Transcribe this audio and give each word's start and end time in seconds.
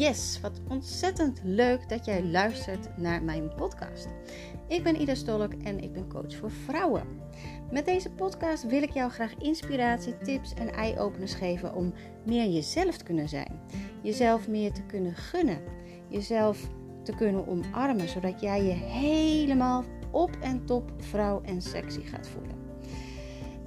Yes, 0.00 0.40
wat 0.40 0.60
ontzettend 0.68 1.40
leuk 1.44 1.88
dat 1.88 2.04
jij 2.04 2.24
luistert 2.24 2.96
naar 2.96 3.22
mijn 3.22 3.54
podcast. 3.54 4.08
Ik 4.68 4.82
ben 4.82 5.00
Ida 5.00 5.14
Stolk 5.14 5.52
en 5.52 5.80
ik 5.80 5.92
ben 5.92 6.08
coach 6.08 6.34
voor 6.34 6.50
vrouwen. 6.50 7.02
Met 7.70 7.84
deze 7.84 8.10
podcast 8.10 8.66
wil 8.66 8.82
ik 8.82 8.90
jou 8.90 9.10
graag 9.10 9.34
inspiratie, 9.38 10.18
tips 10.18 10.54
en 10.54 10.72
eye-openers 10.72 11.34
geven 11.34 11.74
om 11.74 11.92
meer 12.24 12.48
jezelf 12.48 12.96
te 12.96 13.04
kunnen 13.04 13.28
zijn. 13.28 13.60
Jezelf 14.02 14.48
meer 14.48 14.72
te 14.72 14.82
kunnen 14.82 15.14
gunnen. 15.14 15.60
Jezelf 16.08 16.68
te 17.02 17.14
kunnen 17.14 17.46
omarmen, 17.46 18.08
zodat 18.08 18.40
jij 18.40 18.62
je 18.62 18.72
helemaal 18.72 19.84
op 20.10 20.36
en 20.40 20.66
top 20.66 20.92
vrouw 20.96 21.40
en 21.42 21.62
sexy 21.62 22.00
gaat 22.00 22.28
voelen. 22.28 22.56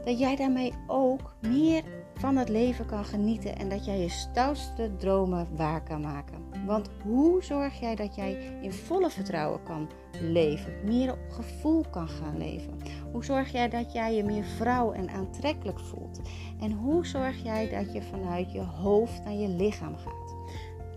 Dat 0.05 0.20
jij 0.20 0.36
daarmee 0.36 0.73
ook 0.88 1.36
meer 1.41 1.84
van 2.14 2.36
het 2.36 2.50
leven 2.50 2.86
kan 2.86 3.05
genieten 3.05 3.55
en 3.57 3.70
dat 3.70 3.85
jij 3.85 3.99
je 3.99 4.09
stoutste 4.09 4.95
dromen 4.98 5.48
waar 5.55 5.84
kan 5.84 6.02
maken. 6.02 6.66
Want 6.66 6.89
hoe 7.03 7.44
zorg 7.44 7.80
jij 7.80 7.95
dat 7.95 8.16
jij 8.16 8.58
in 8.62 8.73
volle 8.73 9.09
vertrouwen 9.09 9.63
kan 9.63 9.89
leven, 10.22 10.73
meer 10.84 11.12
op 11.12 11.30
gevoel 11.30 11.86
kan 11.91 12.08
gaan 12.08 12.38
leven? 12.38 12.80
Hoe 13.12 13.26
zorg 13.26 13.52
jij 13.52 13.70
dat 13.70 13.94
jij 13.94 14.16
je 14.16 14.23
meer 14.23 14.44
vrouw 14.44 14.91
en 14.91 15.09
aantrekkelijk 15.09 15.80
voelt? 15.80 16.22
En 16.62 16.72
hoe 16.72 17.05
zorg 17.05 17.44
jij 17.44 17.70
dat 17.70 17.94
je 17.94 18.02
vanuit 18.02 18.52
je 18.52 18.61
hoofd 18.61 19.23
naar 19.23 19.34
je 19.34 19.48
lichaam 19.48 19.95
gaat? 19.95 20.36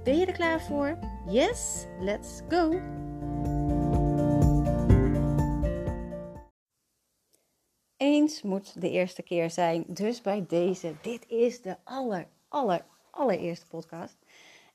Ben 0.04 0.18
je 0.18 0.26
er 0.26 0.32
klaar 0.32 0.60
voor? 0.60 0.98
Yes, 1.26 1.86
let's 2.00 2.42
go! 2.48 2.70
Moet 8.42 8.80
de 8.80 8.90
eerste 8.90 9.22
keer 9.22 9.50
zijn. 9.50 9.84
Dus 9.86 10.20
bij 10.20 10.44
deze, 10.48 10.94
dit 11.02 11.28
is 11.28 11.62
de 11.62 11.76
aller, 11.84 12.26
aller, 12.48 12.84
allereerste 13.10 13.66
podcast. 13.66 14.16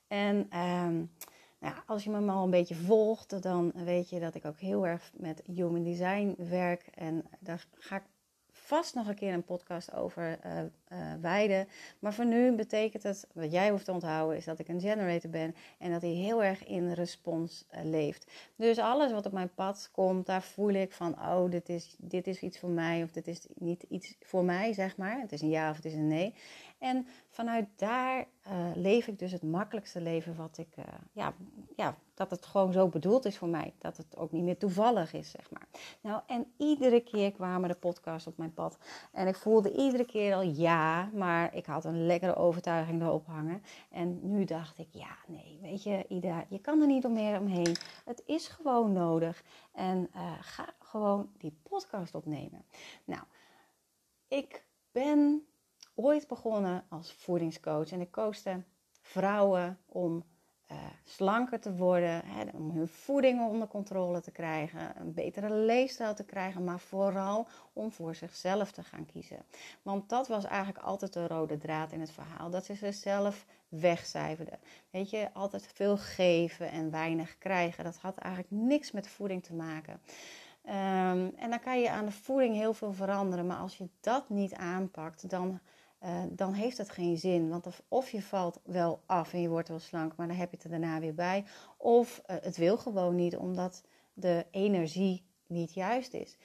En 0.06 0.58
um, 0.58 1.10
nou, 1.58 1.74
als 1.86 2.04
je 2.04 2.10
me 2.10 2.30
al 2.30 2.44
een 2.44 2.50
beetje 2.50 2.74
volgt, 2.74 3.42
dan 3.42 3.72
weet 3.74 4.08
je 4.08 4.20
dat 4.20 4.34
ik 4.34 4.44
ook 4.44 4.58
heel 4.58 4.86
erg 4.86 5.10
met 5.14 5.42
human 5.46 5.82
design 5.82 6.34
werk. 6.38 6.86
En 6.94 7.24
daar 7.38 7.66
ga 7.78 7.96
ik 7.96 8.02
vast 8.50 8.94
nog 8.94 9.08
een 9.08 9.14
keer 9.14 9.32
een 9.32 9.44
podcast 9.44 9.94
over 9.94 10.38
uh, 10.46 10.62
wijden. 11.20 11.68
Maar 11.98 12.14
voor 12.14 12.26
nu 12.26 12.52
betekent 12.52 13.02
het, 13.02 13.26
wat 13.32 13.52
jij 13.52 13.70
hoeft 13.70 13.84
te 13.84 13.92
onthouden, 13.92 14.36
is 14.36 14.44
dat 14.44 14.58
ik 14.58 14.68
een 14.68 14.80
generator 14.80 15.30
ben 15.30 15.54
en 15.78 15.92
dat 15.92 16.02
hij 16.02 16.10
heel 16.10 16.42
erg 16.42 16.66
in 16.66 16.92
respons 16.92 17.64
uh, 17.74 17.84
leeft. 17.84 18.30
Dus 18.56 18.78
alles 18.78 19.12
wat 19.12 19.26
op 19.26 19.32
mijn 19.32 19.54
pad 19.54 19.88
komt, 19.92 20.26
daar 20.26 20.42
voel 20.42 20.70
ik 20.70 20.92
van, 20.92 21.12
oh, 21.12 21.50
dit 21.50 21.68
is, 21.68 21.96
dit 21.98 22.26
is 22.26 22.40
iets 22.40 22.58
voor 22.58 22.70
mij 22.70 23.02
of 23.02 23.10
dit 23.10 23.26
is 23.26 23.46
niet 23.54 23.82
iets 23.88 24.16
voor 24.20 24.44
mij, 24.44 24.72
zeg 24.72 24.96
maar. 24.96 25.20
Het 25.20 25.32
is 25.32 25.40
een 25.40 25.50
ja 25.50 25.70
of 25.70 25.76
het 25.76 25.84
is 25.84 25.94
een 25.94 26.08
nee. 26.08 26.34
En 26.78 27.06
vanuit 27.28 27.66
daar 27.76 28.26
uh, 28.46 28.52
leef 28.74 29.06
ik 29.06 29.18
dus 29.18 29.32
het 29.32 29.42
makkelijkste 29.42 30.00
leven 30.00 30.36
wat 30.36 30.58
ik, 30.58 30.68
ja, 31.12 31.34
ja, 31.76 31.96
dat 32.14 32.30
het 32.30 32.46
gewoon 32.46 32.72
zo 32.72 32.88
bedoeld 32.88 33.24
is 33.24 33.38
voor 33.38 33.48
mij. 33.48 33.72
Dat 33.78 33.96
het 33.96 34.16
ook 34.16 34.32
niet 34.32 34.42
meer 34.42 34.58
toevallig 34.58 35.12
is, 35.12 35.30
zeg 35.30 35.50
maar. 35.50 35.66
Nou, 36.00 36.20
en 36.26 36.46
iedere 36.56 37.00
keer 37.00 37.32
kwamen 37.32 37.68
de 37.68 37.74
podcasts 37.74 38.26
op 38.26 38.36
mijn 38.36 38.54
pad. 38.54 38.78
En 39.12 39.26
ik 39.26 39.36
voelde 39.36 39.72
iedere 39.72 40.04
keer 40.04 40.34
al 40.34 40.42
ja, 40.42 40.81
maar 41.12 41.54
ik 41.54 41.66
had 41.66 41.84
een 41.84 42.06
lekkere 42.06 42.36
overtuiging 42.36 43.02
erop 43.02 43.26
hangen. 43.26 43.62
En 43.90 44.18
nu 44.22 44.44
dacht 44.44 44.78
ik, 44.78 44.88
ja, 44.90 45.16
nee, 45.26 45.58
weet 45.62 45.82
je, 45.82 46.04
Ida, 46.08 46.44
je 46.48 46.58
kan 46.58 46.80
er 46.80 46.86
niet 46.86 47.08
meer 47.08 47.38
omheen. 47.38 47.76
Het 48.04 48.22
is 48.26 48.48
gewoon 48.48 48.92
nodig. 48.92 49.44
En 49.72 50.10
uh, 50.16 50.32
ga 50.40 50.74
gewoon 50.78 51.30
die 51.38 51.58
podcast 51.62 52.14
opnemen. 52.14 52.64
Nou, 53.04 53.22
ik 54.28 54.64
ben 54.92 55.46
ooit 55.94 56.26
begonnen 56.26 56.84
als 56.88 57.12
voedingscoach 57.12 57.90
en 57.90 58.00
ik 58.00 58.10
coachte 58.10 58.62
vrouwen 59.00 59.78
om 59.86 60.24
uh, 60.72 60.78
slanker 61.04 61.60
te 61.60 61.76
worden, 61.76 62.22
hè, 62.24 62.44
om 62.52 62.70
hun 62.70 62.88
voeding 62.88 63.48
onder 63.48 63.68
controle 63.68 64.20
te 64.20 64.30
krijgen, 64.30 65.00
een 65.00 65.14
betere 65.14 65.54
leefstijl 65.54 66.14
te 66.14 66.24
krijgen, 66.24 66.64
maar 66.64 66.80
vooral 66.80 67.46
om 67.72 67.92
voor 67.92 68.14
zichzelf 68.14 68.72
te 68.72 68.82
gaan 68.82 69.06
kiezen. 69.06 69.44
Want 69.82 70.08
dat 70.08 70.28
was 70.28 70.44
eigenlijk 70.44 70.84
altijd 70.84 71.12
de 71.12 71.26
rode 71.26 71.58
draad 71.58 71.92
in 71.92 72.00
het 72.00 72.10
verhaal, 72.10 72.50
dat 72.50 72.64
ze 72.64 72.74
zichzelf 72.74 73.46
wegcijferden. 73.68 74.58
Weet 74.90 75.10
je, 75.10 75.28
altijd 75.32 75.66
veel 75.74 75.96
geven 75.96 76.70
en 76.70 76.90
weinig 76.90 77.38
krijgen. 77.38 77.84
Dat 77.84 77.96
had 77.96 78.18
eigenlijk 78.18 78.54
niks 78.54 78.90
met 78.90 79.08
voeding 79.08 79.42
te 79.42 79.54
maken. 79.54 80.00
Um, 80.66 81.32
en 81.36 81.50
dan 81.50 81.60
kan 81.60 81.80
je 81.80 81.90
aan 81.90 82.04
de 82.04 82.12
voeding 82.12 82.54
heel 82.54 82.74
veel 82.74 82.92
veranderen, 82.92 83.46
maar 83.46 83.56
als 83.56 83.76
je 83.76 83.88
dat 84.00 84.28
niet 84.28 84.54
aanpakt, 84.54 85.30
dan 85.30 85.60
uh, 86.04 86.22
dan 86.30 86.52
heeft 86.52 86.78
het 86.78 86.90
geen 86.90 87.18
zin. 87.18 87.48
Want 87.48 87.66
of, 87.88 88.10
je 88.10 88.22
valt 88.22 88.60
wel 88.64 89.00
af 89.06 89.32
en 89.32 89.40
je 89.40 89.48
wordt 89.48 89.68
wel 89.68 89.78
slank, 89.78 90.16
maar 90.16 90.26
dan 90.26 90.36
heb 90.36 90.50
je 90.50 90.56
het 90.56 90.64
er 90.64 90.70
daarna 90.70 91.00
weer 91.00 91.14
bij. 91.14 91.44
Of 91.76 92.22
uh, 92.26 92.36
het 92.40 92.56
wil 92.56 92.78
gewoon 92.78 93.14
niet, 93.14 93.36
omdat 93.36 93.82
de 94.14 94.46
energie 94.50 95.24
niet 95.46 95.74
juist 95.74 96.14
is. 96.14 96.36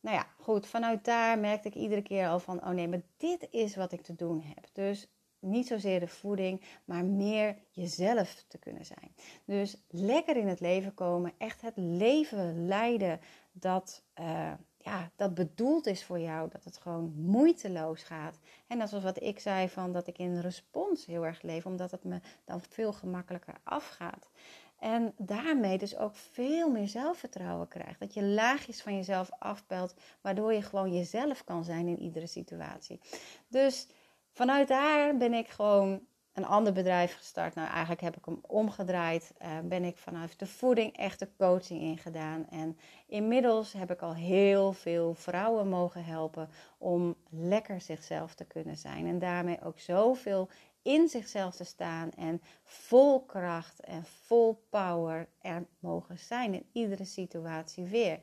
Nou 0.00 0.16
ja, 0.16 0.26
goed, 0.40 0.66
vanuit 0.66 1.04
daar 1.04 1.38
merkte 1.38 1.68
ik 1.68 1.74
iedere 1.74 2.02
keer 2.02 2.28
al 2.28 2.40
van, 2.40 2.64
oh 2.64 2.68
nee, 2.68 2.88
maar 2.88 3.02
dit 3.16 3.48
is 3.50 3.76
wat 3.76 3.92
ik 3.92 4.02
te 4.02 4.14
doen 4.14 4.42
heb. 4.42 4.68
Dus 4.72 5.08
niet 5.38 5.66
zozeer 5.66 6.00
de 6.00 6.08
voeding, 6.08 6.62
maar 6.84 7.04
meer 7.04 7.56
jezelf 7.70 8.44
te 8.48 8.58
kunnen 8.58 8.84
zijn. 8.84 9.14
Dus 9.44 9.76
lekker 9.88 10.36
in 10.36 10.48
het 10.48 10.60
leven 10.60 10.94
komen, 10.94 11.32
echt 11.38 11.60
het 11.60 11.76
leven 11.76 12.66
leiden 12.66 13.20
dat, 13.52 14.02
uh, 14.20 14.52
ja, 14.86 15.10
dat 15.16 15.34
bedoeld 15.34 15.86
is 15.86 16.04
voor 16.04 16.18
jou, 16.18 16.48
dat 16.48 16.64
het 16.64 16.76
gewoon 16.76 17.12
moeiteloos 17.16 18.02
gaat. 18.02 18.38
En 18.66 18.78
dat 18.78 18.92
is 18.92 19.02
wat 19.02 19.22
ik 19.22 19.38
zei 19.38 19.68
van 19.68 19.92
dat 19.92 20.06
ik 20.06 20.18
in 20.18 20.40
respons 20.40 21.06
heel 21.06 21.26
erg 21.26 21.42
leef, 21.42 21.66
omdat 21.66 21.90
het 21.90 22.04
me 22.04 22.20
dan 22.44 22.60
veel 22.60 22.92
gemakkelijker 22.92 23.54
afgaat. 23.62 24.30
En 24.78 25.14
daarmee 25.16 25.78
dus 25.78 25.96
ook 25.96 26.14
veel 26.14 26.70
meer 26.70 26.88
zelfvertrouwen 26.88 27.68
krijgt. 27.68 28.00
Dat 28.00 28.14
je 28.14 28.22
laagjes 28.22 28.82
van 28.82 28.96
jezelf 28.96 29.30
afpelt, 29.38 29.94
waardoor 30.20 30.52
je 30.52 30.62
gewoon 30.62 30.94
jezelf 30.94 31.44
kan 31.44 31.64
zijn 31.64 31.88
in 31.88 31.98
iedere 31.98 32.26
situatie. 32.26 33.00
Dus 33.48 33.86
vanuit 34.32 34.68
daar 34.68 35.16
ben 35.16 35.32
ik 35.32 35.48
gewoon 35.48 36.00
een 36.36 36.46
ander 36.46 36.72
bedrijf 36.72 37.16
gestart. 37.16 37.54
Nou, 37.54 37.68
eigenlijk 37.68 38.00
heb 38.00 38.16
ik 38.16 38.24
hem 38.24 38.38
omgedraaid. 38.46 39.32
Uh, 39.42 39.48
ben 39.64 39.84
ik 39.84 39.96
vanuit 39.96 40.38
de 40.38 40.46
voeding 40.46 40.96
echt 40.96 41.18
de 41.18 41.28
coaching 41.38 41.80
ingedaan. 41.80 42.46
En 42.50 42.78
inmiddels 43.06 43.72
heb 43.72 43.90
ik 43.90 44.00
al 44.02 44.14
heel 44.14 44.72
veel 44.72 45.14
vrouwen 45.14 45.68
mogen 45.68 46.04
helpen 46.04 46.48
om 46.78 47.14
lekker 47.30 47.80
zichzelf 47.80 48.34
te 48.34 48.44
kunnen 48.44 48.76
zijn. 48.76 49.06
En 49.06 49.18
daarmee 49.18 49.62
ook 49.62 49.78
zoveel 49.78 50.48
in 50.82 51.08
zichzelf 51.08 51.54
te 51.54 51.64
staan 51.64 52.10
en 52.12 52.42
vol 52.62 53.24
kracht 53.24 53.80
en 53.80 54.04
vol 54.04 54.66
power 54.70 55.28
er 55.40 55.66
mogen 55.78 56.18
zijn 56.18 56.54
in 56.54 56.66
iedere 56.72 57.04
situatie 57.04 57.84
weer 57.84 58.20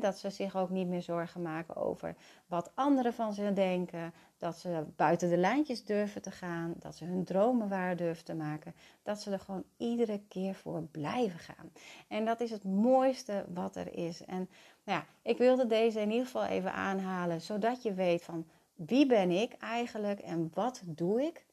dat 0.00 0.18
ze 0.18 0.30
zich 0.30 0.56
ook 0.56 0.70
niet 0.70 0.88
meer 0.88 1.02
zorgen 1.02 1.42
maken 1.42 1.76
over 1.76 2.14
wat 2.46 2.70
anderen 2.74 3.12
van 3.12 3.32
ze 3.32 3.52
denken. 3.52 4.12
Dat 4.38 4.58
ze 4.58 4.84
buiten 4.96 5.28
de 5.28 5.36
lijntjes 5.36 5.84
durven 5.84 6.22
te 6.22 6.30
gaan. 6.30 6.74
Dat 6.78 6.96
ze 6.96 7.04
hun 7.04 7.24
dromen 7.24 7.68
waar 7.68 7.96
durven 7.96 8.24
te 8.24 8.34
maken. 8.34 8.74
Dat 9.02 9.20
ze 9.20 9.30
er 9.30 9.40
gewoon 9.40 9.64
iedere 9.76 10.20
keer 10.28 10.54
voor 10.54 10.82
blijven 10.82 11.38
gaan. 11.38 11.72
En 12.08 12.24
dat 12.24 12.40
is 12.40 12.50
het 12.50 12.64
mooiste 12.64 13.44
wat 13.54 13.76
er 13.76 13.94
is. 13.94 14.24
En 14.24 14.48
nou 14.84 14.98
ja, 14.98 15.04
ik 15.22 15.38
wilde 15.38 15.66
deze 15.66 16.00
in 16.00 16.10
ieder 16.10 16.26
geval 16.26 16.44
even 16.44 16.72
aanhalen. 16.72 17.40
Zodat 17.40 17.82
je 17.82 17.94
weet 17.94 18.22
van 18.22 18.46
wie 18.74 19.06
ben 19.06 19.30
ik 19.30 19.52
eigenlijk 19.52 20.20
en 20.20 20.50
wat 20.54 20.82
doe 20.84 21.22
ik. 21.22 21.46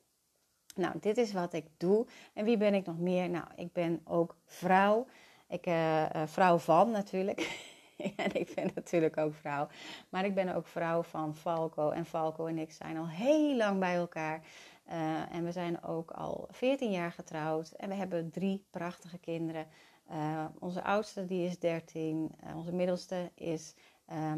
Nou, 0.76 0.94
dit 1.00 1.18
is 1.18 1.34
wat 1.34 1.54
ik 1.54 1.66
doe. 1.78 2.06
En 2.34 2.46
wie 2.46 2.58
ben 2.58 2.74
ik 2.74 2.86
nog 2.86 3.00
meer? 3.00 3.30
Nou, 3.30 3.46
ik 3.56 3.74
ben 3.74 4.02
ook 4.04 4.36
vrouw. 4.46 5.06
Ik, 5.48 5.68
uh, 5.68 6.02
uh, 6.02 6.22
vrouw 6.26 6.58
van 6.58 6.92
natuurlijk. 6.92 7.40
en 8.16 8.34
ik 8.34 8.56
ben 8.56 8.72
natuurlijk 8.76 9.18
ook 9.18 9.34
vrouw. 9.34 9.68
Maar 10.10 10.26
ik 10.26 10.36
ben 10.36 10.56
ook 10.56 10.68
vrouw 10.68 11.04
van 11.04 11.36
Falco. 11.36 11.90
En 11.90 12.06
Falco 12.06 12.46
en 12.46 12.58
ik 12.58 12.72
zijn 12.72 12.98
al 12.98 13.08
heel 13.08 13.56
lang 13.56 13.80
bij 13.80 13.96
elkaar. 13.96 14.42
Uh, 14.90 15.36
en 15.36 15.44
we 15.44 15.52
zijn 15.52 15.84
ook 15.84 16.12
al 16.12 16.48
14 16.52 16.92
jaar 16.92 17.12
getrouwd. 17.12 17.72
En 17.72 17.90
we 17.90 17.96
hebben 17.96 18.32
drie 18.32 18.66
prachtige 18.70 19.18
kinderen. 19.18 19.68
Uh, 20.12 20.46
onze 20.60 20.84
oudste 20.84 21.26
die 21.26 21.48
is 21.48 21.60
13. 21.60 22.32
Uh, 22.44 22.50
eh, 22.50 22.58
onze 22.58 22.74
middelste 22.74 23.32
is 23.36 23.76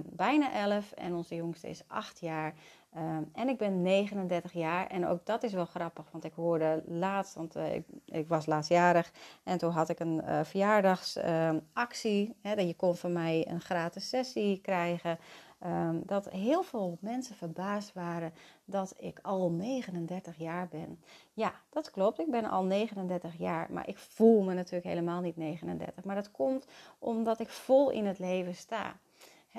bijna 0.06 0.54
11. 0.54 0.92
En 0.92 1.14
onze 1.14 1.36
jongste 1.36 1.70
is 1.70 1.84
8 1.88 2.20
jaar. 2.20 2.54
Um, 2.98 3.30
en 3.34 3.50
ik 3.50 3.58
ben 3.58 3.82
39 3.82 4.54
jaar 4.54 4.88
en 4.88 5.08
ook 5.08 5.26
dat 5.26 5.44
is 5.44 5.54
wel 5.54 5.66
grappig, 5.66 6.12
want 6.12 6.24
ik 6.24 6.34
hoorde 6.34 6.84
laatst, 6.88 7.34
want 7.36 7.56
uh, 7.56 7.74
ik, 7.76 7.86
ik, 8.06 8.28
was 8.28 8.46
laatstjarig 8.46 9.12
en 9.44 9.58
toen 9.58 9.72
had 9.72 9.90
ik 9.90 10.00
een 10.00 10.22
uh, 10.26 10.40
verjaardagsactie. 10.44 12.36
Uh, 12.42 12.68
je 12.68 12.76
kon 12.76 12.96
van 12.96 13.12
mij 13.12 13.48
een 13.50 13.62
gratis 13.62 14.10
sessie 14.10 14.62
krijgen. 14.62 15.20
Um, 15.66 16.02
dat 16.06 16.30
heel 16.30 16.64
veel 16.64 16.98
mensen 17.02 17.36
verbaasd 17.36 17.94
waren 17.94 18.34
dat 18.66 18.94
ik 18.98 19.20
al 19.22 19.52
39 19.52 20.38
jaar 20.38 20.68
ben. 20.68 21.00
Ja, 21.34 21.54
dat 21.70 21.92
klopt, 21.92 22.20
ik 22.20 22.32
ben 22.32 22.46
al 22.46 22.64
39 22.64 23.38
jaar, 23.38 23.68
maar 23.72 23.88
ik 23.88 23.98
voel 23.98 24.44
me 24.44 24.54
natuurlijk 24.54 24.86
helemaal 24.86 25.22
niet 25.22 25.38
39. 25.38 26.04
Maar 26.04 26.16
dat 26.16 26.32
komt 26.32 26.68
omdat 27.00 27.40
ik 27.40 27.50
vol 27.50 27.90
in 27.90 28.06
het 28.06 28.20
leven 28.20 28.56
sta. 28.56 28.96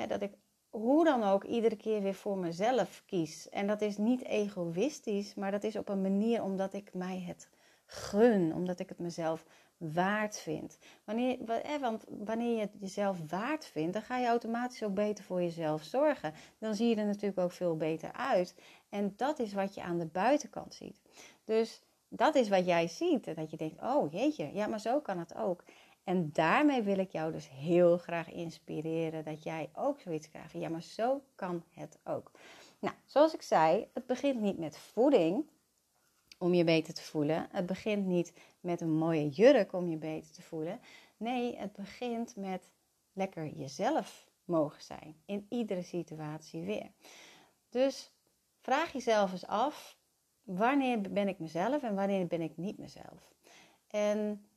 Dat 0.07 0.23
ik 0.23 0.33
hoe 0.71 1.05
dan 1.05 1.23
ook 1.23 1.45
iedere 1.45 1.77
keer 1.77 2.03
weer 2.03 2.15
voor 2.15 2.39
mezelf 2.39 3.03
kies. 3.07 3.49
En 3.49 3.67
dat 3.67 3.81
is 3.81 3.97
niet 3.97 4.25
egoïstisch, 4.25 5.35
maar 5.35 5.51
dat 5.51 5.65
is 5.65 5.77
op 5.77 5.89
een 5.89 6.03
manier 6.03 6.43
omdat 6.43 6.73
ik 6.73 6.95
mij 6.95 7.21
het 7.27 7.49
gun, 7.87 8.55
omdat 8.55 8.79
ik 8.79 8.89
het 8.89 8.99
mezelf 8.99 9.45
waard 9.77 10.39
vind. 10.39 10.79
Wanneer, 11.05 11.39
want 11.81 12.05
wanneer 12.09 12.55
je 12.55 12.61
het 12.61 12.75
jezelf 12.81 13.19
waard 13.29 13.67
vindt, 13.67 13.93
dan 13.93 14.03
ga 14.03 14.19
je 14.19 14.27
automatisch 14.27 14.83
ook 14.83 14.95
beter 14.95 15.25
voor 15.25 15.43
jezelf 15.43 15.83
zorgen. 15.83 16.35
Dan 16.59 16.75
zie 16.75 16.89
je 16.89 16.97
er 16.97 17.07
natuurlijk 17.07 17.39
ook 17.39 17.53
veel 17.53 17.77
beter 17.77 18.13
uit. 18.13 18.55
En 18.89 19.13
dat 19.17 19.39
is 19.39 19.53
wat 19.53 19.75
je 19.75 19.83
aan 19.83 19.99
de 19.99 20.07
buitenkant 20.07 20.75
ziet. 20.75 21.01
Dus 21.45 21.83
dat 22.09 22.35
is 22.35 22.49
wat 22.49 22.67
jij 22.67 22.89
ziet. 22.89 23.27
En 23.27 23.35
dat 23.35 23.51
je 23.51 23.57
denkt, 23.57 23.83
oh 23.83 24.13
jeetje, 24.13 24.51
ja, 24.53 24.67
maar 24.67 24.81
zo 24.81 25.01
kan 25.01 25.19
het 25.19 25.35
ook. 25.35 25.65
En 26.09 26.33
daarmee 26.33 26.83
wil 26.83 26.99
ik 26.99 27.13
jou 27.13 27.33
dus 27.33 27.49
heel 27.49 27.99
graag 27.99 28.31
inspireren 28.31 29.25
dat 29.25 29.43
jij 29.43 29.71
ook 29.73 30.01
zoiets 30.01 30.29
krijgt. 30.29 30.53
Ja, 30.53 30.69
maar 30.69 30.83
zo 30.83 31.23
kan 31.35 31.65
het 31.71 31.99
ook. 32.05 32.31
Nou, 32.79 32.95
zoals 33.05 33.35
ik 33.35 33.43
zei, 33.43 33.89
het 33.95 34.07
begint 34.07 34.41
niet 34.41 34.59
met 34.59 34.79
voeding 34.79 35.47
om 36.39 36.55
je 36.55 36.65
beter 36.65 36.95
te 36.95 37.03
voelen. 37.03 37.49
Het 37.51 37.67
begint 37.67 38.07
niet 38.07 38.33
met 38.61 38.81
een 38.81 38.93
mooie 38.93 39.29
jurk 39.29 39.73
om 39.73 39.89
je 39.89 39.97
beter 39.97 40.33
te 40.33 40.43
voelen. 40.43 40.81
Nee, 41.17 41.57
het 41.57 41.73
begint 41.73 42.37
met 42.37 42.71
lekker 43.13 43.47
jezelf 43.47 44.29
mogen 44.45 44.83
zijn. 44.83 45.17
In 45.25 45.47
iedere 45.49 45.83
situatie 45.83 46.63
weer. 46.63 46.91
Dus 47.69 48.13
vraag 48.61 48.93
jezelf 48.93 49.33
eens 49.33 49.47
af: 49.47 49.99
wanneer 50.43 51.01
ben 51.01 51.29
ik 51.29 51.39
mezelf 51.39 51.83
en 51.83 51.95
wanneer 51.95 52.27
ben 52.27 52.41
ik 52.41 52.57
niet 52.57 52.79
mezelf? 52.79 53.35
En 53.87 54.49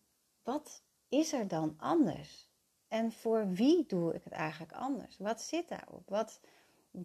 wat 0.44 0.84
is 1.12 1.34
er 1.34 1.48
dan 1.48 1.74
anders? 1.78 2.50
En 2.88 3.12
voor 3.12 3.52
wie 3.52 3.86
doe 3.88 4.14
ik 4.14 4.24
het 4.24 4.34
eigenlijk 4.34 4.72
anders? 4.72 5.18
Wat 5.18 5.42
zit 5.42 5.68
daarop? 5.70 6.10
Wat, 6.10 6.40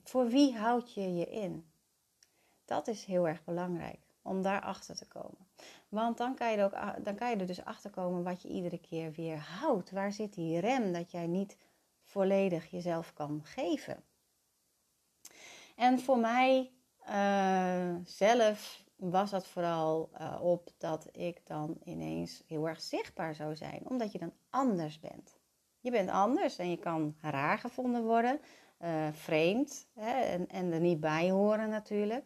voor 0.03 0.29
wie 0.29 0.57
houd 0.57 0.93
je 0.93 1.15
je 1.15 1.27
in? 1.27 1.71
Dat 2.65 2.89
is 2.89 3.05
heel 3.05 3.29
erg 3.29 3.45
belangrijk 3.45 4.01
om 4.23 4.43
daar 4.43 4.61
achter 4.61 4.97
te 4.97 5.07
komen. 5.07 5.49
Want 5.89 6.19
dan 6.19 6.35
kan, 6.35 6.51
je 6.51 6.57
er 6.57 6.65
ook, 6.65 7.05
dan 7.05 7.15
kan 7.15 7.31
je 7.31 7.37
er 7.37 7.47
dus 7.47 7.65
achter 7.65 7.91
komen 7.91 8.23
wat 8.23 8.43
je 8.43 8.49
iedere 8.49 8.79
keer 8.79 9.13
weer 9.13 9.39
houdt. 9.39 9.91
Waar 9.91 10.13
zit 10.13 10.35
die 10.35 10.61
rem 10.61 10.93
dat 10.93 11.11
jij 11.11 11.27
niet 11.27 11.57
volledig 12.03 12.71
jezelf 12.71 13.13
kan 13.13 13.41
geven? 13.45 14.05
En 15.77 16.01
voor 16.01 16.19
mij 16.19 16.73
uh, 17.09 17.95
zelf 18.05 18.85
was 18.97 19.31
dat 19.31 19.47
vooral 19.47 20.11
uh, 20.21 20.39
op 20.43 20.71
dat 20.79 21.09
ik 21.13 21.47
dan 21.47 21.79
ineens 21.85 22.43
heel 22.47 22.69
erg 22.69 22.81
zichtbaar 22.81 23.35
zou 23.35 23.57
zijn, 23.57 23.89
omdat 23.89 24.13
je 24.13 24.19
dan 24.19 24.33
anders 24.51 25.01
bent. 25.01 25.39
Je 25.81 25.91
bent 25.91 26.11
anders 26.11 26.59
en 26.59 26.71
je 26.71 26.79
kan 26.79 27.17
raar 27.21 27.59
gevonden 27.59 28.05
worden, 28.05 28.41
uh, 28.81 29.09
vreemd 29.13 29.89
hè, 29.95 30.21
en, 30.21 30.49
en 30.49 30.73
er 30.73 30.81
niet 30.81 31.01
bij 31.01 31.31
horen 31.31 31.69
natuurlijk. 31.69 32.25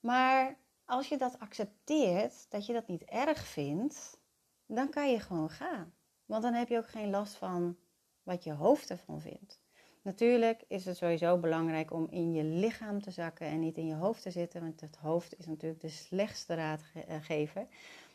Maar 0.00 0.58
als 0.84 1.08
je 1.08 1.16
dat 1.16 1.38
accepteert, 1.38 2.50
dat 2.50 2.66
je 2.66 2.72
dat 2.72 2.86
niet 2.86 3.02
erg 3.02 3.46
vindt, 3.46 4.20
dan 4.66 4.90
kan 4.90 5.10
je 5.10 5.20
gewoon 5.20 5.50
gaan. 5.50 5.94
Want 6.24 6.42
dan 6.42 6.52
heb 6.52 6.68
je 6.68 6.78
ook 6.78 6.88
geen 6.88 7.10
last 7.10 7.34
van 7.34 7.76
wat 8.22 8.44
je 8.44 8.52
hoofd 8.52 8.90
ervan 8.90 9.20
vindt. 9.20 9.61
Natuurlijk 10.02 10.64
is 10.68 10.84
het 10.84 10.96
sowieso 10.96 11.38
belangrijk 11.38 11.92
om 11.92 12.06
in 12.10 12.32
je 12.32 12.44
lichaam 12.44 13.02
te 13.02 13.10
zakken 13.10 13.46
en 13.46 13.60
niet 13.60 13.76
in 13.76 13.86
je 13.86 13.94
hoofd 13.94 14.22
te 14.22 14.30
zitten, 14.30 14.60
want 14.60 14.80
het 14.80 14.96
hoofd 14.96 15.38
is 15.38 15.46
natuurlijk 15.46 15.80
de 15.80 15.88
slechtste 15.88 16.54
raadgever. 16.54 17.66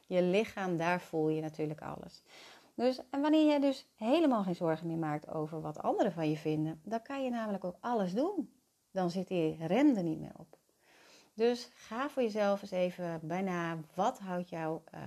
Je 0.08 0.22
lichaam, 0.22 0.78
daar 0.78 1.02
voel 1.02 1.30
je 1.30 1.42
natuurlijk 1.42 1.82
alles. 1.82 2.24
Dus, 2.76 3.00
en 3.10 3.22
wanneer 3.22 3.54
je 3.54 3.60
dus 3.60 3.88
helemaal 3.96 4.44
geen 4.44 4.56
zorgen 4.56 4.88
meer 4.88 4.98
maakt 4.98 5.28
over 5.28 5.62
wat 5.62 5.82
anderen 5.82 6.12
van 6.12 6.30
je 6.30 6.38
vinden, 6.38 6.82
dan 6.84 7.02
kan 7.02 7.24
je 7.24 7.30
namelijk 7.30 7.64
ook 7.64 7.78
alles 7.80 8.14
doen. 8.14 8.52
Dan 8.92 9.10
zit 9.10 9.28
die 9.28 9.58
er 9.58 9.84
niet 9.84 10.20
meer 10.20 10.34
op. 10.38 10.58
Dus 11.34 11.70
ga 11.74 12.10
voor 12.10 12.24
jezelf 12.24 12.62
eens 12.62 12.72
even 12.72 13.20
bijna 13.24 13.78
wat 13.94 14.20
houdt 14.20 14.50
jou 14.50 14.82
uh, 14.94 15.00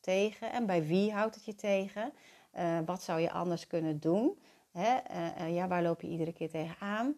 tegen 0.00 0.52
en 0.52 0.66
bij 0.66 0.86
wie 0.86 1.12
houdt 1.12 1.34
het 1.34 1.44
je 1.44 1.54
tegen? 1.54 2.12
Uh, 2.56 2.78
wat 2.86 3.02
zou 3.02 3.20
je 3.20 3.30
anders 3.30 3.66
kunnen 3.66 4.00
doen? 4.00 4.38
Hè? 4.76 4.98
Uh, 5.10 5.54
ja, 5.54 5.68
waar 5.68 5.82
loop 5.82 6.00
je 6.00 6.08
iedere 6.08 6.32
keer 6.32 6.50
tegenaan? 6.50 7.14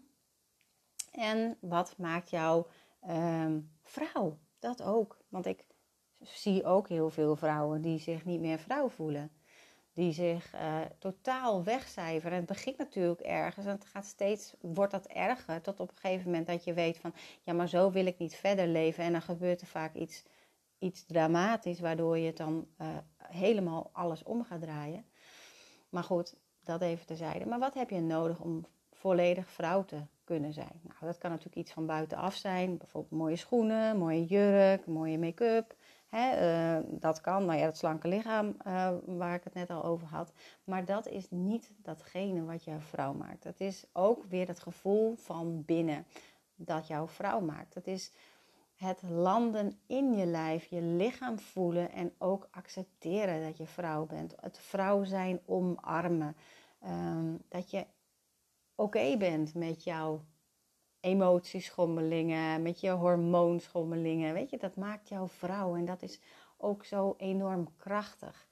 En 1.11 1.57
wat 1.61 1.95
maakt 1.97 2.31
jou 2.31 2.67
ehm, 3.01 3.61
vrouw? 3.83 4.39
Dat 4.59 4.83
ook. 4.83 5.19
Want 5.29 5.47
ik 5.47 5.65
zie 6.21 6.65
ook 6.65 6.89
heel 6.89 7.11
veel 7.11 7.37
vrouwen 7.37 7.81
die 7.81 7.99
zich 7.99 8.25
niet 8.25 8.41
meer 8.41 8.59
vrouw 8.59 8.89
voelen 8.89 9.33
die 9.99 10.13
zich 10.13 10.55
uh, 10.55 10.81
totaal 10.99 11.65
wegcijferen. 11.65 12.33
En 12.33 12.39
het 12.39 12.47
begint 12.47 12.79
natuurlijk 12.79 13.21
ergens 13.21 13.67
en 13.67 13.73
het 13.73 13.85
gaat 13.85 14.07
steeds, 14.07 14.55
wordt 14.61 14.93
dat 14.93 15.07
erger 15.07 15.61
tot 15.61 15.81
op 15.81 15.89
een 15.91 15.97
gegeven 15.97 16.31
moment 16.31 16.47
dat 16.47 16.65
je 16.65 16.75
weet 16.75 16.99
van, 16.99 17.15
ja, 17.43 17.53
maar 17.53 17.69
zo 17.69 17.91
wil 17.91 18.07
ik 18.07 18.19
niet 18.19 18.35
verder 18.35 18.67
leven. 18.67 19.05
En 19.05 19.13
dan 19.13 19.23
gebeurt 19.23 19.61
er 19.61 19.67
vaak 19.67 19.95
iets, 19.95 20.25
iets 20.79 21.05
dramatisch, 21.05 21.81
waardoor 21.81 22.19
je 22.19 22.33
dan 22.33 22.69
helemaal 23.19 23.91
alles 23.93 24.23
om 24.23 24.45
gaat 24.45 24.61
draaien. 24.61 25.05
Maar 25.89 26.05
goed, 26.05 26.37
dat 26.69 26.83
even 26.83 27.07
terzijde. 27.07 27.47
Maar 27.47 27.59
wat 27.59 27.75
heb 27.75 27.91
je 27.91 28.01
nodig 28.01 28.39
om 28.41 28.65
volledig 28.93 29.51
vrouw 29.51 29.85
te 29.85 30.01
kunnen 30.25 30.53
zijn? 30.53 30.81
Nou, 30.83 30.99
dat 31.01 31.19
kan 31.19 31.31
natuurlijk 31.31 31.57
iets 31.57 31.73
van 31.73 31.87
buitenaf 31.87 32.35
zijn, 32.35 32.77
bijvoorbeeld 32.77 33.21
mooie 33.21 33.37
schoenen, 33.37 33.99
mooie 33.99 34.25
jurk, 34.25 34.87
mooie 34.87 35.19
make-up. 35.19 35.77
Uh, 36.15 36.77
dat 36.87 37.21
kan, 37.21 37.45
nou 37.45 37.59
ja, 37.59 37.65
dat 37.65 37.77
slanke 37.77 38.09
lichaam 38.09 38.57
uh, 38.67 38.91
waar 39.07 39.35
ik 39.35 39.45
het 39.45 39.55
net 39.55 39.71
al 39.71 39.85
over 39.85 40.07
had. 40.07 40.33
Maar 40.65 40.85
dat 40.85 41.09
is 41.09 41.27
niet 41.31 41.71
datgene 41.83 42.45
wat 42.45 42.65
jouw 42.65 42.81
vrouw 42.81 43.13
maakt. 43.13 43.45
Het 43.45 43.61
is 43.61 43.85
ook 43.93 44.25
weer 44.25 44.47
het 44.47 44.61
gevoel 44.61 45.15
van 45.17 45.65
binnen 45.65 46.07
dat 46.55 46.87
jouw 46.87 47.09
vrouw 47.09 47.41
maakt. 47.41 47.75
Het 47.75 47.87
is 47.87 48.13
het 48.79 49.03
landen 49.03 49.81
in 49.87 50.17
je 50.17 50.27
lijf, 50.27 50.65
je 50.65 50.81
lichaam 50.81 51.39
voelen 51.39 51.93
en 51.93 52.13
ook 52.19 52.49
accepteren 52.51 53.43
dat 53.43 53.57
je 53.57 53.67
vrouw 53.67 54.07
bent. 54.07 54.35
Het 54.41 54.59
vrouw 54.59 55.05
zijn 55.05 55.41
omarmen. 55.47 56.37
Um, 56.85 57.43
dat 57.49 57.71
je 57.71 57.87
oké 58.75 59.17
bent 59.17 59.55
met 59.55 59.85
jouw 59.85 60.25
emotieschommelingen, 61.01 62.63
met 62.63 62.81
je 62.81 62.91
hormoonschommelingen. 62.91 64.35
Weet 64.35 64.51
je, 64.51 64.59
dat 64.59 64.77
maakt 64.77 65.09
jou 65.09 65.29
vrouw 65.29 65.77
en 65.77 65.85
dat 65.85 66.03
is 66.03 66.21
ook 66.57 66.85
zo 66.85 67.15
enorm 67.17 67.77
krachtig. 67.77 68.49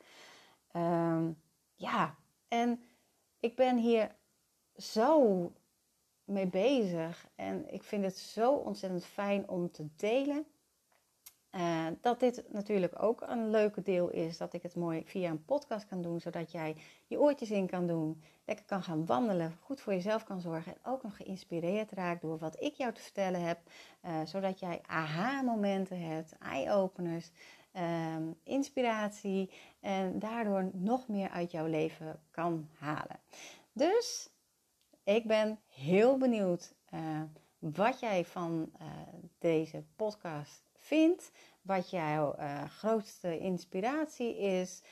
Um, 0.72 1.42
ja, 1.74 2.16
en 2.48 2.82
ik 3.40 3.56
ben 3.56 3.78
hier 3.78 4.14
zo 4.76 5.52
mee 6.26 6.46
bezig 6.46 7.26
en 7.34 7.72
ik 7.72 7.82
vind 7.82 8.04
het 8.04 8.18
zo 8.18 8.52
ontzettend 8.52 9.04
fijn 9.04 9.48
om 9.48 9.70
te 9.70 9.86
delen. 9.96 10.46
Uh, 11.56 11.86
dat 12.00 12.20
dit 12.20 12.44
natuurlijk 12.48 13.02
ook 13.02 13.20
een 13.20 13.50
leuke 13.50 13.82
deel 13.82 14.10
is. 14.10 14.38
Dat 14.38 14.52
ik 14.52 14.62
het 14.62 14.74
mooi 14.74 15.02
via 15.04 15.30
een 15.30 15.44
podcast 15.44 15.86
kan 15.86 16.02
doen. 16.02 16.20
Zodat 16.20 16.52
jij 16.52 16.76
je 17.06 17.20
oortjes 17.20 17.50
in 17.50 17.66
kan 17.66 17.86
doen. 17.86 18.22
Lekker 18.44 18.64
kan 18.64 18.82
gaan 18.82 19.06
wandelen. 19.06 19.58
Goed 19.60 19.80
voor 19.80 19.92
jezelf 19.92 20.24
kan 20.24 20.40
zorgen. 20.40 20.72
En 20.72 20.92
ook 20.92 21.02
nog 21.02 21.16
geïnspireerd 21.16 21.90
raakt 21.90 22.20
door 22.20 22.38
wat 22.38 22.62
ik 22.62 22.74
jou 22.74 22.92
te 22.92 23.00
vertellen 23.00 23.40
heb. 23.40 23.58
Uh, 24.04 24.20
zodat 24.24 24.58
jij 24.58 24.80
aha-momenten 24.86 26.00
hebt. 26.00 26.38
Eye-openers. 26.38 27.30
Uh, 27.76 28.16
inspiratie. 28.42 29.50
En 29.80 30.18
daardoor 30.18 30.70
nog 30.72 31.08
meer 31.08 31.28
uit 31.28 31.50
jouw 31.50 31.66
leven 31.66 32.20
kan 32.30 32.68
halen. 32.78 33.20
Dus 33.72 34.30
ik 35.06 35.26
ben 35.26 35.58
heel 35.66 36.16
benieuwd 36.16 36.74
uh, 36.94 37.22
wat 37.58 38.00
jij 38.00 38.24
van 38.24 38.72
deze 39.38 39.84
podcast 39.96 40.62
vindt, 40.74 41.30
wat 41.62 41.90
jouw 41.90 42.34
uh, 42.38 42.64
grootste 42.64 43.38
inspiratie 43.38 44.38
is, 44.38 44.82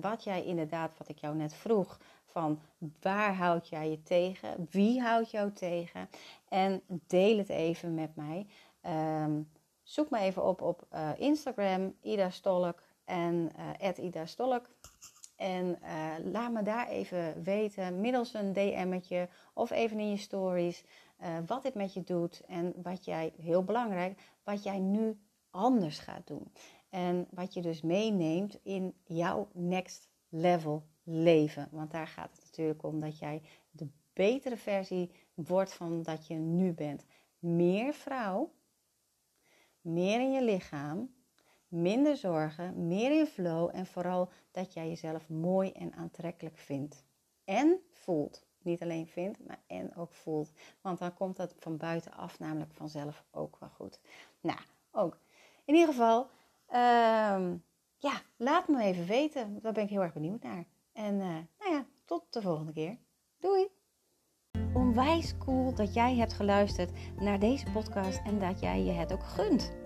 wat 0.00 0.24
jij 0.24 0.44
inderdaad, 0.44 0.98
wat 0.98 1.08
ik 1.08 1.18
jou 1.18 1.36
net 1.36 1.54
vroeg, 1.54 2.00
van 2.24 2.60
waar 3.00 3.34
houd 3.34 3.68
jij 3.68 3.90
je 3.90 4.02
tegen, 4.02 4.66
wie 4.70 5.00
houdt 5.00 5.30
jou 5.30 5.52
tegen 5.52 6.08
en 6.48 6.82
deel 6.88 7.38
het 7.38 7.48
even 7.48 7.94
met 7.94 8.16
mij. 8.16 8.46
Um, 9.22 9.50
zoek 9.82 10.10
me 10.10 10.18
even 10.18 10.44
op 10.44 10.62
op 10.62 10.86
Instagram, 11.16 11.94
Ida 12.00 12.30
Stolk 12.30 12.82
en 13.04 13.52
Ida 14.00 14.26
Stolk. 14.26 14.68
En 15.36 15.78
laat 16.24 16.52
me 16.52 16.62
daar 16.62 16.88
even 16.88 17.42
weten, 17.42 18.00
middels 18.00 18.34
een 18.34 18.52
DM'tje 18.52 19.28
of 19.54 19.70
even 19.70 19.98
in 19.98 20.10
je 20.10 20.16
stories, 20.16 20.84
uh, 21.22 21.38
wat 21.46 21.62
dit 21.62 21.74
met 21.74 21.94
je 21.94 22.04
doet 22.04 22.42
en 22.46 22.74
wat 22.82 23.04
jij, 23.04 23.32
heel 23.40 23.64
belangrijk, 23.64 24.20
wat 24.44 24.62
jij 24.62 24.78
nu 24.78 25.18
anders 25.50 25.98
gaat 25.98 26.26
doen. 26.26 26.52
En 26.88 27.26
wat 27.30 27.54
je 27.54 27.62
dus 27.62 27.82
meeneemt 27.82 28.58
in 28.62 28.94
jouw 29.04 29.48
next 29.52 30.08
level 30.28 30.86
leven. 31.02 31.68
Want 31.70 31.90
daar 31.90 32.06
gaat 32.06 32.30
het 32.30 32.44
natuurlijk 32.44 32.82
om 32.82 33.00
dat 33.00 33.18
jij 33.18 33.42
de 33.70 33.88
betere 34.12 34.56
versie 34.56 35.10
wordt 35.34 35.72
van 35.72 36.02
dat 36.02 36.26
je 36.26 36.34
nu 36.34 36.72
bent. 36.72 37.04
Meer 37.38 37.92
vrouw, 37.92 38.52
meer 39.80 40.20
in 40.20 40.32
je 40.32 40.42
lichaam, 40.42 41.14
minder 41.68 42.16
zorgen, 42.16 42.86
meer 42.86 43.18
in 43.18 43.26
flow 43.26 43.70
en 43.72 43.86
vooral 43.86 44.30
dat 44.50 44.72
jij 44.72 44.88
jezelf 44.88 45.28
mooi 45.28 45.72
en 45.72 45.94
aantrekkelijk 45.94 46.58
vindt. 46.58 47.04
En 47.44 47.80
voelt. 47.90 48.46
Niet 48.62 48.82
alleen 48.82 49.06
vindt, 49.06 49.46
maar 49.46 49.62
en 49.66 49.96
ook 49.96 50.12
voelt. 50.12 50.52
Want 50.80 50.98
dan 50.98 51.14
komt 51.14 51.36
dat 51.36 51.54
van 51.58 51.76
buitenaf 51.76 52.38
namelijk 52.38 52.72
vanzelf 52.72 53.24
ook 53.30 53.56
wel 53.58 53.68
goed. 53.68 54.00
Nou, 54.40 54.58
ook. 54.90 55.18
In 55.64 55.74
ieder 55.74 55.88
geval, 55.88 56.30
um, 56.74 57.64
Laat 58.38 58.68
me 58.68 58.82
even 58.82 59.06
weten, 59.06 59.58
daar 59.62 59.72
ben 59.72 59.82
ik 59.82 59.90
heel 59.90 60.02
erg 60.02 60.12
benieuwd 60.12 60.42
naar. 60.42 60.64
En 60.92 61.14
uh, 61.14 61.36
nou 61.58 61.74
ja, 61.74 61.86
tot 62.04 62.22
de 62.30 62.42
volgende 62.42 62.72
keer. 62.72 62.98
Doei! 63.38 63.68
Onwijs 64.74 65.38
cool 65.38 65.74
dat 65.74 65.94
jij 65.94 66.14
hebt 66.16 66.32
geluisterd 66.32 66.90
naar 67.16 67.38
deze 67.38 67.70
podcast 67.70 68.20
en 68.24 68.38
dat 68.38 68.60
jij 68.60 68.82
je 68.82 68.92
het 68.92 69.12
ook 69.12 69.24
gunt. 69.24 69.85